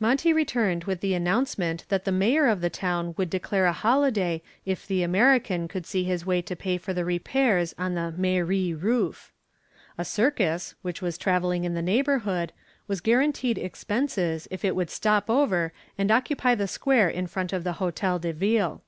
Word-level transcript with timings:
Monty 0.00 0.32
returned 0.32 0.82
with 0.82 0.98
the 1.00 1.14
announcement 1.14 1.84
that 1.90 2.04
the 2.04 2.10
mayor 2.10 2.48
of 2.48 2.60
the 2.60 2.68
town 2.68 3.14
would 3.16 3.30
declare 3.30 3.66
a 3.66 3.72
holiday 3.72 4.42
if 4.64 4.84
the 4.84 5.04
American 5.04 5.68
could 5.68 5.86
see 5.86 6.02
his 6.02 6.26
way 6.26 6.42
to 6.42 6.56
pay 6.56 6.76
for 6.76 6.92
the 6.92 7.04
repairs 7.04 7.72
on 7.78 7.94
the 7.94 8.10
mairie 8.16 8.74
roof. 8.74 9.30
A 9.96 10.04
circus, 10.04 10.74
which 10.82 11.00
was 11.00 11.16
traveling 11.16 11.62
in 11.62 11.74
the 11.74 11.82
neighborhood, 11.82 12.52
was 12.88 13.00
guaranteed 13.00 13.58
expenses 13.58 14.48
if 14.50 14.64
it 14.64 14.74
would 14.74 14.90
stop 14.90 15.30
over 15.30 15.72
and 15.96 16.10
occupy 16.10 16.56
the 16.56 16.66
square 16.66 17.08
in 17.08 17.28
front 17.28 17.52
of 17.52 17.62
the 17.62 17.74
Hotel 17.74 18.18
de 18.18 18.32
Ville. 18.32 18.82